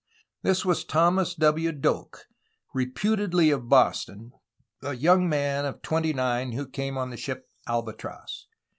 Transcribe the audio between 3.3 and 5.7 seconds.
of Boston, a young man